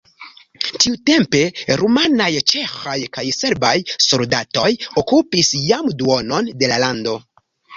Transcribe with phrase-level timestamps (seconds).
[0.83, 1.41] Tiutempe
[1.81, 3.75] rumanaj, ĉeĥaj kaj serbaj
[4.07, 4.67] soldatoj
[5.03, 7.19] okupis jam duonon de la lando.